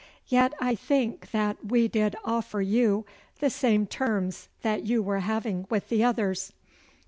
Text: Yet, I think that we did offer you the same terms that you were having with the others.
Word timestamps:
Yet, 0.25 0.53
I 0.59 0.73
think 0.73 1.29
that 1.29 1.63
we 1.63 1.87
did 1.87 2.15
offer 2.25 2.59
you 2.59 3.05
the 3.39 3.51
same 3.51 3.85
terms 3.85 4.49
that 4.63 4.83
you 4.83 5.03
were 5.03 5.19
having 5.19 5.67
with 5.69 5.89
the 5.89 6.03
others. 6.03 6.53